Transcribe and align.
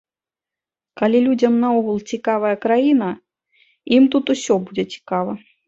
Калі 1.01 1.17
людзям 1.27 1.53
наогул 1.65 1.97
цікавая 2.17 2.55
краіна, 2.65 3.09
ім 4.01 4.11
тут 4.17 4.25
усё 4.39 4.61
будзе 4.67 4.83
цікава. 4.99 5.41